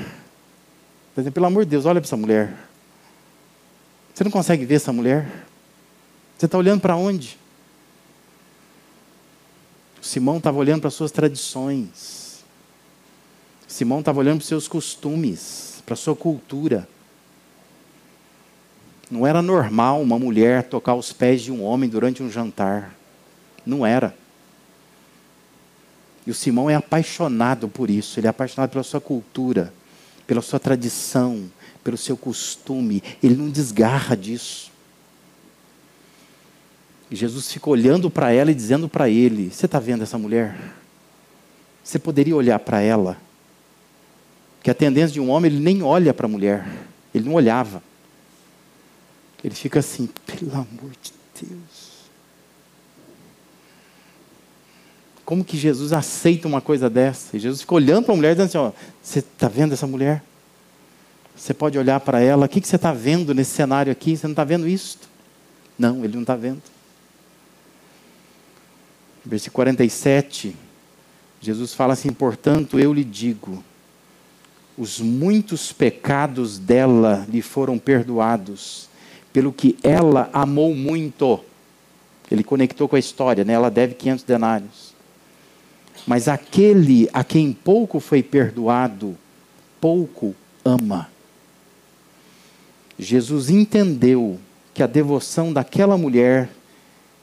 [1.10, 2.54] Está dizendo, pelo amor de Deus, olha para essa mulher.
[4.12, 5.26] Você não consegue ver essa mulher?
[6.36, 7.38] Você está olhando para onde?
[10.04, 12.44] Simão estava olhando para suas tradições.
[13.66, 16.86] Simão estava olhando para seus costumes, para sua cultura.
[19.10, 22.94] Não era normal uma mulher tocar os pés de um homem durante um jantar.
[23.64, 24.14] Não era.
[26.26, 28.20] E o Simão é apaixonado por isso.
[28.20, 29.72] Ele é apaixonado pela sua cultura,
[30.26, 31.50] pela sua tradição,
[31.82, 33.02] pelo seu costume.
[33.22, 34.70] Ele não desgarra disso.
[37.14, 40.58] E Jesus fica olhando para ela e dizendo para ele: Você está vendo essa mulher?
[41.84, 43.16] Você poderia olhar para ela?
[44.60, 46.66] Que a tendência de um homem, ele nem olha para a mulher.
[47.14, 47.80] Ele não olhava.
[49.44, 51.94] Ele fica assim: Pelo amor de Deus.
[55.24, 57.36] Como que Jesus aceita uma coisa dessa?
[57.36, 60.20] E Jesus fica olhando para a mulher e dizendo assim: Você está vendo essa mulher?
[61.36, 64.16] Você pode olhar para ela, o que, que você está vendo nesse cenário aqui?
[64.16, 64.98] Você não está vendo isso?
[65.78, 66.73] Não, ele não está vendo.
[69.24, 70.54] Versículo 47,
[71.40, 73.64] Jesus fala assim: Portanto, eu lhe digo,
[74.76, 78.88] os muitos pecados dela lhe foram perdoados,
[79.32, 81.40] pelo que ela amou muito.
[82.30, 83.52] Ele conectou com a história, né?
[83.52, 84.94] ela deve 500 denários.
[86.06, 89.16] Mas aquele a quem pouco foi perdoado,
[89.80, 90.34] pouco
[90.64, 91.08] ama.
[92.98, 94.38] Jesus entendeu
[94.74, 96.50] que a devoção daquela mulher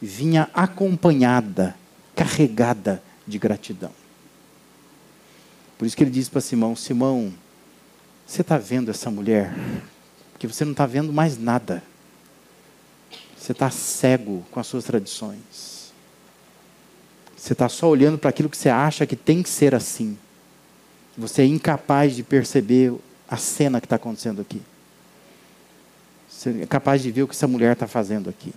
[0.01, 1.75] vinha acompanhada
[2.21, 3.91] carregada de gratidão.
[5.77, 7.34] Por isso que ele disse para Simão: Simão,
[8.27, 9.51] você está vendo essa mulher?
[10.31, 11.81] Porque você não está vendo mais nada.
[13.36, 15.91] Você está cego com as suas tradições.
[17.36, 20.15] Você está só olhando para aquilo que você acha que tem que ser assim.
[21.17, 22.93] Você é incapaz de perceber
[23.27, 24.62] a cena que está acontecendo aqui.
[26.29, 28.53] Você é capaz de ver o que essa mulher está fazendo aqui.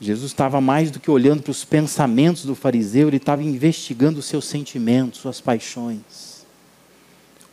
[0.00, 4.26] Jesus estava mais do que olhando para os pensamentos do fariseu, ele estava investigando os
[4.26, 6.46] seus sentimentos, suas paixões.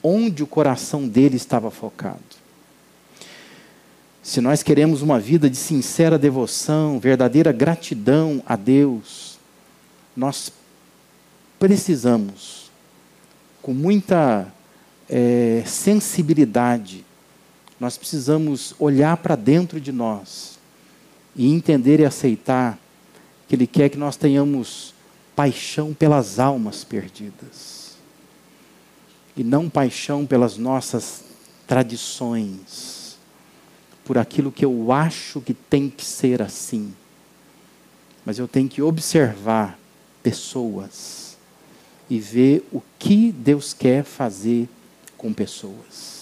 [0.04, 2.20] Onde o coração dele estava focado.
[4.22, 9.40] Se nós queremos uma vida de sincera devoção, verdadeira gratidão a Deus,
[10.16, 10.52] nós
[11.60, 12.70] precisamos,
[13.62, 14.48] com muita
[15.10, 17.04] é, sensibilidade,
[17.80, 20.55] nós precisamos olhar para dentro de nós
[21.36, 22.78] e entender e aceitar
[23.48, 24.94] que Ele quer que nós tenhamos
[25.36, 27.96] paixão pelas almas perdidas
[29.36, 31.24] e não paixão pelas nossas
[31.68, 33.18] tradições,
[34.06, 36.94] por aquilo que eu acho que tem que ser assim.
[38.26, 39.78] Mas eu tenho que observar
[40.24, 41.38] pessoas
[42.10, 44.70] e ver o que Deus quer fazer
[45.18, 46.15] com pessoas.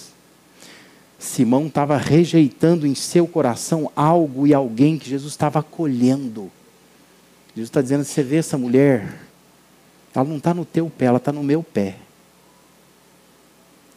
[1.24, 6.52] Simão estava rejeitando em seu coração algo e alguém que Jesus estava acolhendo.
[7.56, 9.20] Jesus está dizendo: você vê essa mulher,
[10.14, 11.96] ela não está no teu pé, ela está no meu pé.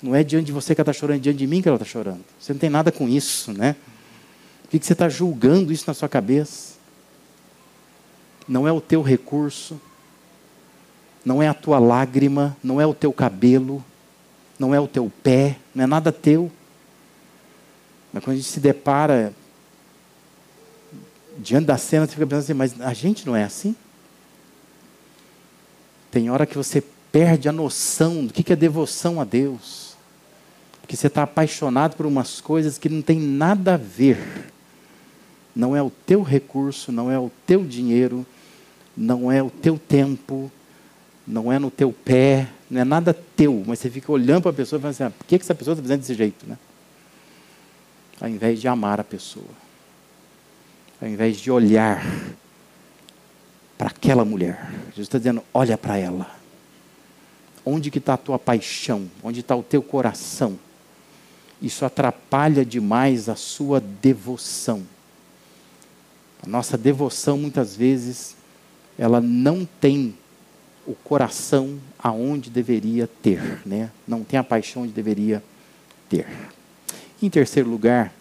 [0.01, 1.75] Não é diante de você que ela está chorando, é diante de mim que ela
[1.75, 2.23] está chorando.
[2.39, 3.75] Você não tem nada com isso, né?
[4.63, 6.75] Por que você está julgando isso na sua cabeça?
[8.47, 9.79] Não é o teu recurso,
[11.25, 13.83] não é a tua lágrima, não é o teu cabelo,
[14.57, 16.49] não é o teu pé, não é nada teu.
[18.17, 19.31] Mas quando a gente se depara
[21.37, 23.75] diante da cena, você fica pensando assim, mas a gente não é assim?
[26.09, 29.95] Tem hora que você perde a noção do que é devoção a Deus.
[30.81, 34.51] Porque você está apaixonado por umas coisas que não tem nada a ver.
[35.55, 38.25] Não é o teu recurso, não é o teu dinheiro,
[38.95, 40.51] não é o teu tempo,
[41.27, 43.63] não é no teu pé, não é nada teu.
[43.67, 45.73] Mas você fica olhando para a pessoa e fala assim, ah, por que essa pessoa
[45.73, 46.47] está fazendo desse jeito?
[46.47, 46.57] Né?
[48.19, 49.45] Ao invés de amar a pessoa,
[51.01, 52.03] ao invés de olhar
[53.77, 54.69] para aquela mulher.
[54.89, 56.35] Jesus está dizendo: olha para ela.
[57.63, 59.11] Onde que está a tua paixão?
[59.21, 60.57] Onde está o teu coração?
[61.61, 64.83] Isso atrapalha demais a sua devoção.
[66.41, 68.37] A nossa devoção, muitas vezes,
[68.97, 70.15] ela não tem
[70.85, 73.91] o coração aonde deveria ter, né?
[74.07, 75.43] não tem a paixão onde deveria
[76.07, 76.25] ter.
[77.21, 78.13] Em terceiro lugar,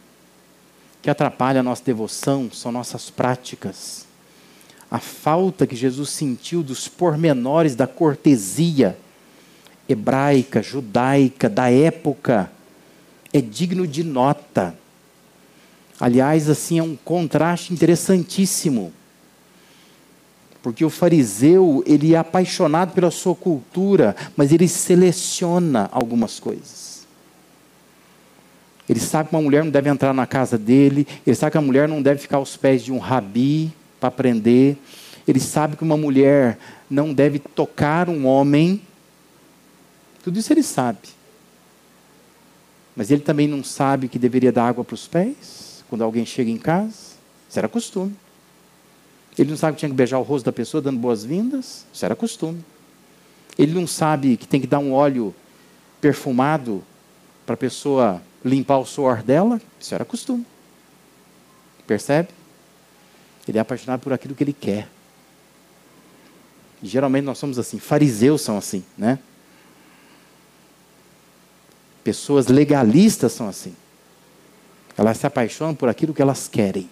[1.02, 4.06] que atrapalha a nossa devoção são nossas práticas.
[4.90, 8.96] A falta que Jesus sentiu dos pormenores da cortesia
[9.88, 12.50] hebraica, judaica, da época,
[13.32, 14.76] é digno de nota.
[16.00, 18.92] Aliás, assim, é um contraste interessantíssimo.
[20.62, 26.95] Porque o fariseu, ele é apaixonado pela sua cultura, mas ele seleciona algumas coisas.
[28.88, 31.62] Ele sabe que uma mulher não deve entrar na casa dele, ele sabe que a
[31.62, 34.76] mulher não deve ficar aos pés de um rabi para aprender,
[35.26, 36.56] ele sabe que uma mulher
[36.88, 38.80] não deve tocar um homem.
[40.22, 40.98] Tudo isso ele sabe.
[42.94, 46.50] Mas ele também não sabe que deveria dar água para os pés quando alguém chega
[46.50, 47.16] em casa.
[47.48, 48.14] Isso era costume.
[49.36, 51.84] Ele não sabe que tinha que beijar o rosto da pessoa dando boas-vindas.
[51.92, 52.64] Isso era costume.
[53.58, 55.34] Ele não sabe que tem que dar um óleo
[56.00, 56.82] perfumado
[57.44, 59.60] para a pessoa limpar o suor dela.
[59.78, 60.46] Isso era costume.
[61.86, 62.28] Percebe?
[63.46, 64.88] Ele é apaixonado por aquilo que ele quer.
[66.82, 67.78] E geralmente nós somos assim.
[67.78, 69.18] Fariseus são assim, né?
[72.02, 73.74] Pessoas legalistas são assim.
[74.96, 76.88] Elas se apaixonam por aquilo que elas querem.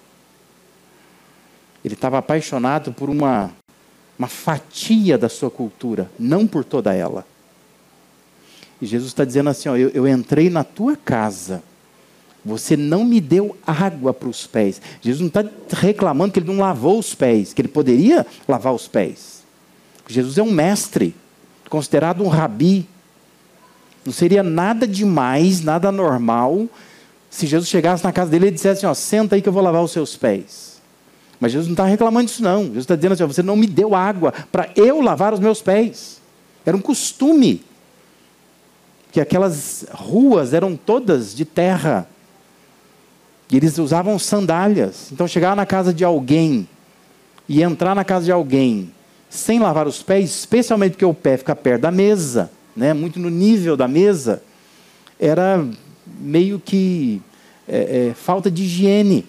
[1.85, 3.53] Ele estava apaixonado por uma,
[4.19, 7.27] uma fatia da sua cultura, não por toda ela.
[8.85, 11.63] E Jesus está dizendo assim: ó, eu, eu entrei na tua casa,
[12.45, 14.79] você não me deu água para os pés.
[15.01, 15.43] Jesus não está
[15.79, 19.43] reclamando que ele não lavou os pés, que ele poderia lavar os pés.
[20.07, 21.17] Jesus é um mestre,
[21.71, 22.87] considerado um rabi,
[24.05, 26.69] não seria nada demais, nada normal,
[27.31, 29.63] se Jesus chegasse na casa dele e dissesse assim: ó, senta aí que eu vou
[29.63, 30.75] lavar os seus pés.
[31.41, 32.65] Mas Jesus não está reclamando disso, não.
[32.65, 35.63] Jesus está dizendo assim: ó, você não me deu água para eu lavar os meus
[35.63, 36.21] pés.
[36.67, 37.65] Era um costume.
[39.15, 42.07] Que aquelas ruas eram todas de terra.
[43.51, 45.11] E eles usavam sandálias.
[45.11, 46.69] Então, chegar na casa de alguém
[47.49, 48.93] e entrar na casa de alguém
[49.31, 53.31] sem lavar os pés, especialmente porque o pé fica perto da mesa né, muito no
[53.31, 54.43] nível da mesa,
[55.19, 55.65] era
[56.21, 57.23] meio que
[57.69, 59.27] é, é, falta de higiene.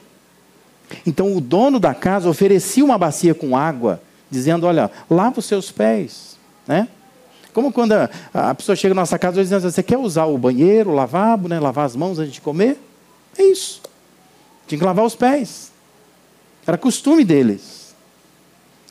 [1.06, 5.72] Então o dono da casa oferecia uma bacia com água, dizendo: Olha, lava os seus
[5.72, 6.38] pés.
[6.68, 6.88] Né?
[7.56, 10.38] Como quando a, a pessoa chega na nossa casa e diz: Você quer usar o
[10.38, 12.78] banheiro, o lavabo, né, lavar as mãos antes de comer?
[13.38, 13.82] É isso.
[14.68, 15.72] Tinha que lavar os pés.
[16.68, 17.96] Era costume deles.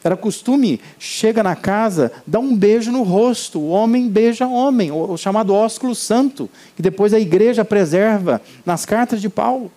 [0.02, 3.58] Era costume, chega na casa, dá um beijo no rosto.
[3.58, 9.20] O homem beija homem, o chamado ósculo santo, que depois a igreja preserva nas cartas
[9.20, 9.70] de Paulo.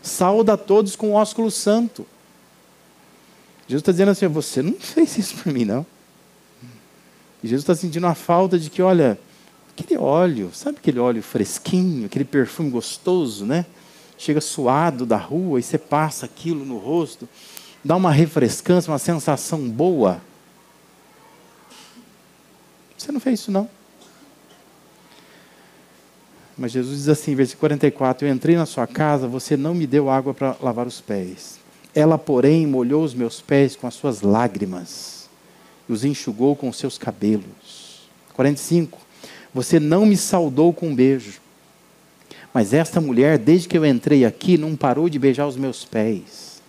[0.00, 2.06] Sauda a todos com o ósculo santo.
[3.68, 5.84] Jesus está dizendo assim: você não fez isso por mim, não.
[7.42, 9.18] E Jesus está sentindo a falta de que, olha,
[9.70, 13.66] aquele óleo, sabe aquele óleo fresquinho, aquele perfume gostoso, né?
[14.18, 17.28] Chega suado da rua e você passa aquilo no rosto
[17.84, 20.20] dá uma refrescância, uma sensação boa.
[22.96, 23.68] Você não fez isso, não.
[26.56, 30.10] Mas Jesus diz assim, versículo 44: Eu entrei na sua casa, você não me deu
[30.10, 31.58] água para lavar os pés.
[31.94, 35.19] Ela, porém, molhou os meus pés com as suas lágrimas
[35.90, 38.08] e os enxugou com seus cabelos.
[38.34, 38.96] 45.
[39.52, 41.40] Você não me saudou com um beijo.
[42.54, 46.62] Mas esta mulher, desde que eu entrei aqui, não parou de beijar os meus pés.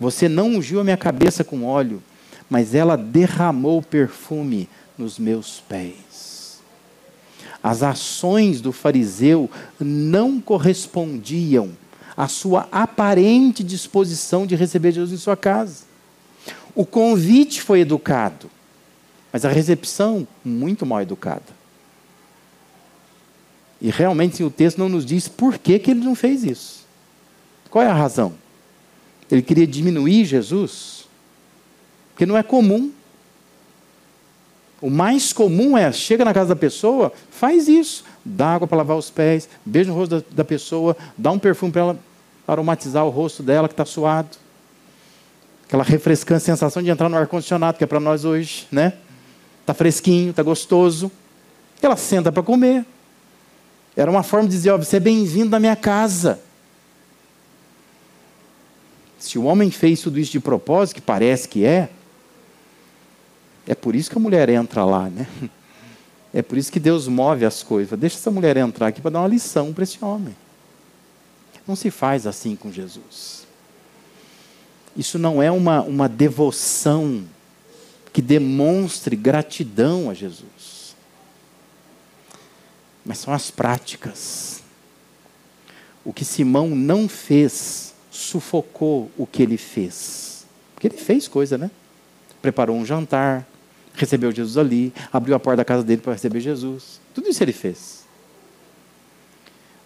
[0.00, 2.02] Você não ungiu a minha cabeça com óleo,
[2.48, 6.62] mas ela derramou perfume nos meus pés.
[7.62, 11.72] As ações do fariseu não correspondiam
[12.16, 15.92] à sua aparente disposição de receber Jesus em sua casa.
[16.74, 18.50] O convite foi educado,
[19.32, 21.62] mas a recepção muito mal educada.
[23.80, 26.86] E realmente o texto não nos diz por que, que ele não fez isso.
[27.68, 28.34] Qual é a razão?
[29.30, 31.08] Ele queria diminuir Jesus,
[32.10, 32.92] porque não é comum.
[34.80, 38.04] O mais comum é, chega na casa da pessoa, faz isso.
[38.24, 41.72] Dá água para lavar os pés, beija o rosto da, da pessoa, dá um perfume
[41.72, 41.98] para ela
[42.46, 44.36] aromatizar o rosto dela que está suado.
[45.66, 48.92] Aquela refrescante sensação de entrar no ar-condicionado, que é para nós hoje, né?
[49.62, 51.10] Está fresquinho, está gostoso.
[51.80, 52.84] Ela senta para comer.
[53.96, 56.40] Era uma forma de dizer, ó, você é bem-vindo na minha casa.
[59.18, 61.88] Se o homem fez tudo isso de propósito, que parece que é,
[63.66, 65.26] é por isso que a mulher entra lá, né?
[66.34, 67.98] É por isso que Deus move as coisas.
[67.98, 70.34] Deixa essa mulher entrar aqui para dar uma lição para esse homem.
[71.66, 73.46] Não se faz assim com Jesus.
[74.96, 77.22] Isso não é uma, uma devoção
[78.12, 80.94] que demonstre gratidão a Jesus.
[83.04, 84.62] Mas são as práticas.
[86.04, 90.46] O que Simão não fez sufocou o que ele fez.
[90.74, 91.70] Porque ele fez coisa, né?
[92.40, 93.46] Preparou um jantar,
[93.94, 97.00] recebeu Jesus ali, abriu a porta da casa dele para receber Jesus.
[97.14, 98.02] Tudo isso ele fez.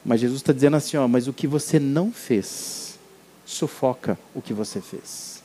[0.05, 2.99] Mas Jesus está dizendo assim: ó, mas o que você não fez
[3.45, 5.36] sufoca o que você fez.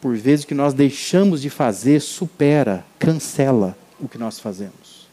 [0.00, 5.08] Por vezes o que nós deixamos de fazer supera, cancela o que nós fazemos.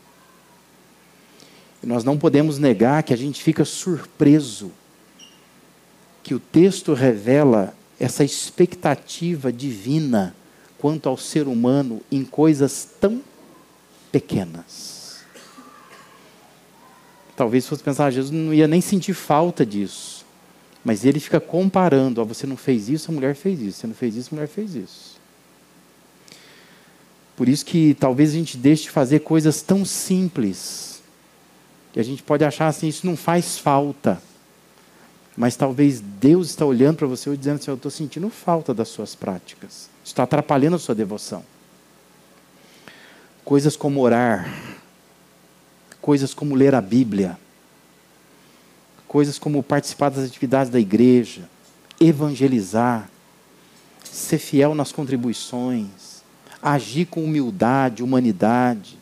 [1.82, 4.72] E nós não podemos negar que a gente fica surpreso
[6.24, 10.36] que o texto revela essa expectativa divina
[10.80, 13.22] quanto ao ser humano em coisas tão
[14.12, 15.20] pequenas.
[17.36, 20.25] Talvez fosse pensar, Jesus não ia nem sentir falta disso.
[20.86, 23.96] Mas ele fica comparando, oh, você não fez isso, a mulher fez isso, você não
[23.96, 25.20] fez isso, a mulher fez isso.
[27.36, 31.02] Por isso que talvez a gente deixe de fazer coisas tão simples.
[31.92, 34.22] que a gente pode achar assim, isso não faz falta.
[35.36, 38.88] Mas talvez Deus está olhando para você e dizendo assim, eu estou sentindo falta das
[38.88, 39.90] suas práticas.
[40.04, 41.44] Está atrapalhando a sua devoção.
[43.44, 44.54] Coisas como orar,
[46.00, 47.40] coisas como ler a Bíblia,
[49.16, 51.48] coisas como participar das atividades da igreja,
[52.02, 53.10] evangelizar,
[54.04, 56.22] ser fiel nas contribuições,
[56.62, 59.00] agir com humildade, humanidade,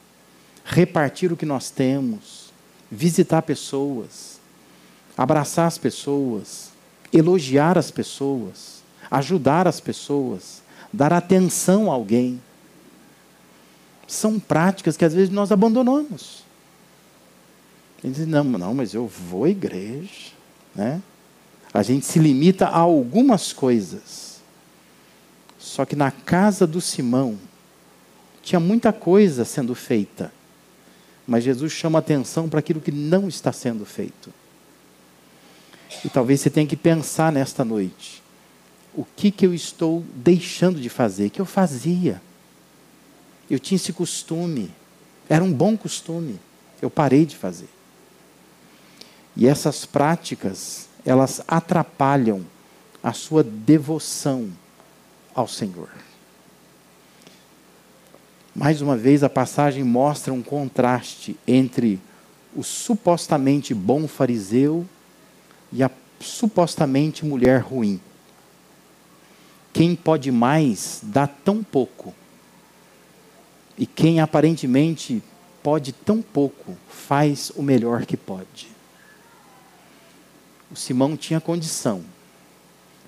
[0.63, 2.53] repartir o que nós temos,
[2.91, 4.39] visitar pessoas,
[5.17, 6.69] abraçar as pessoas,
[7.11, 10.61] elogiar as pessoas, ajudar as pessoas,
[10.93, 12.39] dar atenção a alguém.
[14.07, 16.43] São práticas que às vezes nós abandonamos.
[18.03, 20.31] Ele diz, não, não, mas eu vou à igreja.
[20.75, 21.01] Né?
[21.73, 24.41] A gente se limita a algumas coisas.
[25.57, 27.39] Só que na casa do Simão,
[28.41, 30.31] tinha muita coisa sendo feita.
[31.25, 34.33] Mas Jesus chama atenção para aquilo que não está sendo feito.
[36.03, 38.21] E talvez você tenha que pensar nesta noite:
[38.93, 41.29] o que, que eu estou deixando de fazer?
[41.29, 42.21] Que eu fazia.
[43.49, 44.69] Eu tinha esse costume.
[45.29, 46.39] Era um bom costume.
[46.81, 47.69] Eu parei de fazer.
[49.35, 52.45] E essas práticas, elas atrapalham
[53.01, 54.49] a sua devoção
[55.33, 55.89] ao Senhor.
[58.55, 61.99] Mais uma vez, a passagem mostra um contraste entre
[62.55, 64.85] o supostamente bom fariseu
[65.71, 67.99] e a supostamente mulher ruim.
[69.73, 72.13] Quem pode mais dá tão pouco.
[73.75, 75.21] E quem aparentemente
[75.63, 78.72] pode tão pouco faz o melhor que pode.
[80.73, 82.01] O Simão tinha condição.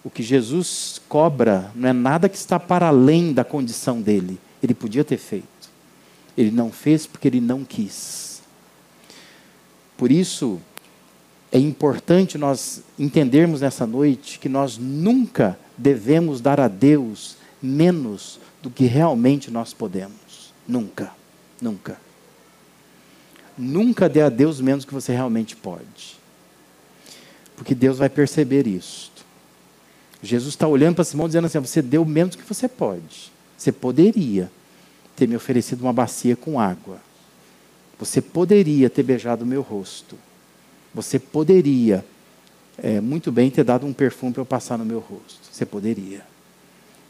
[0.03, 4.37] O que Jesus cobra não é nada que está para além da condição dele.
[4.61, 5.47] Ele podia ter feito.
[6.37, 8.43] Ele não fez porque ele não quis.
[9.97, 10.61] Por isso,
[11.51, 18.69] é importante nós entendermos nessa noite que nós nunca devemos dar a Deus menos do
[18.69, 20.53] que realmente nós podemos.
[20.67, 21.11] Nunca.
[21.59, 21.99] Nunca.
[23.57, 26.24] Nunca dê a Deus menos do que você realmente pode.
[27.55, 29.11] Porque Deus vai perceber isso.
[30.21, 33.31] Jesus está olhando para Simão dizendo assim: você deu menos do que você pode.
[33.57, 34.51] Você poderia
[35.15, 36.99] ter me oferecido uma bacia com água.
[37.97, 40.17] Você poderia ter beijado o meu rosto.
[40.93, 42.03] Você poderia
[42.77, 45.39] é, muito bem ter dado um perfume para eu passar no meu rosto.
[45.51, 46.25] Você poderia.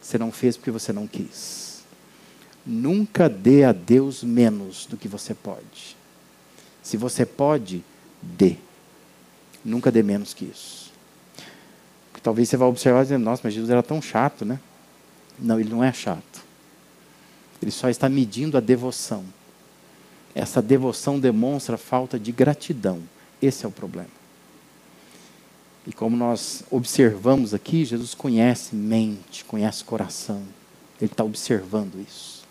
[0.01, 1.83] Você não fez porque você não quis.
[2.65, 5.95] Nunca dê a Deus menos do que você pode.
[6.83, 7.83] Se você pode,
[8.21, 8.57] dê.
[9.65, 10.93] Nunca dê menos que isso.
[12.23, 14.59] Talvez você vá observar e dizer, nossa, mas Jesus era tão chato, né?
[15.37, 16.43] Não, ele não é chato.
[17.61, 19.25] Ele só está medindo a devoção.
[20.33, 23.01] Essa devoção demonstra falta de gratidão
[23.41, 24.09] esse é o problema.
[25.87, 30.41] E como nós observamos aqui, Jesus conhece mente, conhece coração.
[30.99, 32.43] Ele está observando isso.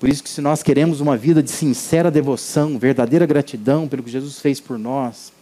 [0.00, 4.10] Por isso que se nós queremos uma vida de sincera devoção, verdadeira gratidão pelo que
[4.10, 5.32] Jesus fez por nós,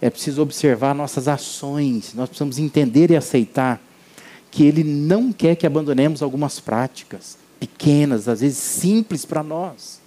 [0.00, 2.12] é preciso observar nossas ações.
[2.14, 3.80] Nós precisamos entender e aceitar
[4.50, 10.00] que Ele não quer que abandonemos algumas práticas pequenas, às vezes simples para nós,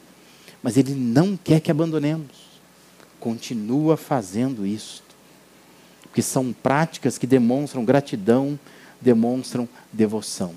[0.61, 2.49] mas Ele não quer que abandonemos
[3.19, 5.03] continua fazendo isso.
[6.03, 8.59] Porque são práticas que demonstram gratidão,
[8.99, 10.53] demonstram devoção.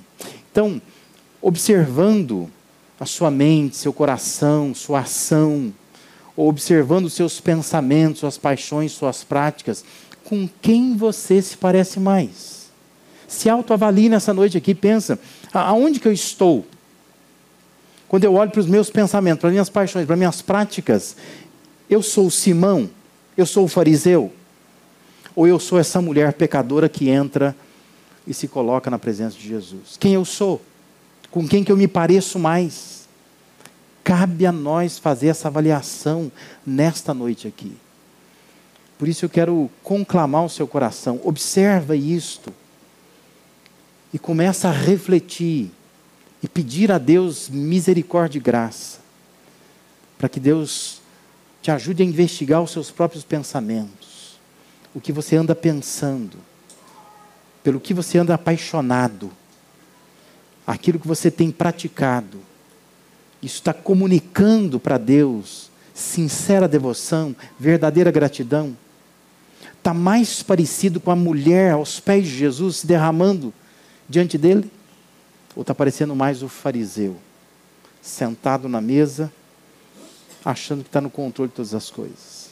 [0.50, 0.80] Então,
[1.40, 2.50] observando
[2.98, 5.72] a sua mente, seu coração, sua ação,
[6.36, 9.84] observando seus pensamentos, suas paixões, suas práticas,
[10.24, 12.70] com quem você se parece mais?
[13.28, 15.18] Se autoavalie nessa noite aqui, pensa,
[15.52, 16.66] aonde que eu estou?
[18.08, 21.16] Quando eu olho para os meus pensamentos, para as minhas paixões, para as minhas práticas,
[21.88, 22.90] eu sou o Simão?
[23.36, 24.30] Eu sou o fariseu?
[25.34, 27.56] Ou eu sou essa mulher pecadora que entra
[28.26, 29.96] e se coloca na presença de Jesus?
[29.98, 30.60] Quem eu sou?
[31.30, 33.01] Com quem que eu me pareço mais?
[34.04, 36.30] Cabe a nós fazer essa avaliação
[36.66, 37.76] nesta noite aqui.
[38.98, 41.20] Por isso eu quero conclamar o seu coração.
[41.24, 42.52] Observa isto.
[44.12, 45.70] E começa a refletir
[46.42, 48.98] e pedir a Deus misericórdia e graça.
[50.18, 51.00] Para que Deus
[51.60, 54.38] te ajude a investigar os seus próprios pensamentos.
[54.94, 56.36] O que você anda pensando.
[57.62, 59.30] Pelo que você anda apaixonado.
[60.66, 62.38] Aquilo que você tem praticado.
[63.42, 68.76] Isso está comunicando para Deus sincera devoção, verdadeira gratidão
[69.82, 73.52] está mais parecido com a mulher aos pés de Jesus se derramando
[74.08, 74.70] diante dele?
[75.56, 77.16] Ou está parecendo mais o fariseu,
[78.00, 79.30] sentado na mesa,
[80.44, 82.50] achando que está no controle de todas as coisas?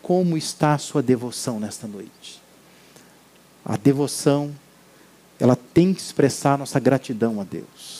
[0.00, 2.42] Como está a sua devoção nesta noite?
[3.62, 4.54] A devoção,
[5.38, 7.97] ela tem que expressar nossa gratidão a Deus.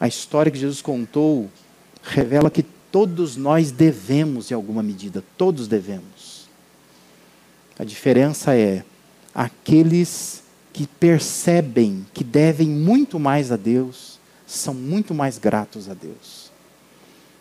[0.00, 1.50] A história que Jesus contou
[2.02, 6.48] revela que todos nós devemos em alguma medida, todos devemos.
[7.78, 8.84] A diferença é
[9.34, 10.42] aqueles
[10.72, 16.50] que percebem que devem muito mais a Deus, são muito mais gratos a Deus.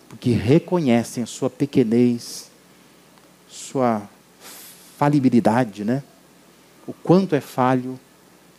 [0.10, 2.50] Porque reconhecem a sua pequenez,
[3.48, 4.10] sua
[4.98, 6.04] falibilidade, né?
[6.88, 8.00] O quanto é falho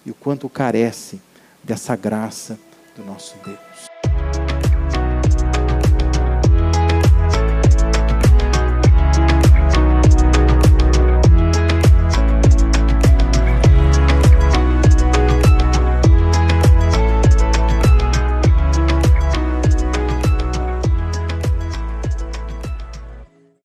[0.05, 1.21] e o quanto carece
[1.65, 2.59] dessa graça
[2.97, 3.88] do nosso Deus.